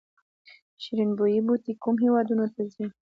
[0.81, 2.85] شیرین بویې بوټی کومو هیوادونو ته ځي؟